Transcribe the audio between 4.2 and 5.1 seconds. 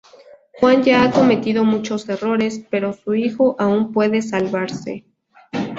salvarse.